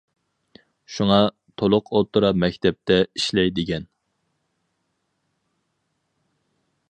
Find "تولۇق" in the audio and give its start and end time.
1.61-1.91